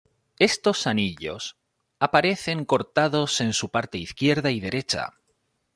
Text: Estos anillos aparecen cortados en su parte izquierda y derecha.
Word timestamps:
Estos 0.39 0.87
anillos 0.87 1.57
aparecen 1.99 2.65
cortados 2.65 3.39
en 3.39 3.53
su 3.53 3.69
parte 3.69 3.99
izquierda 3.99 4.49
y 4.49 4.59
derecha. 4.59 5.13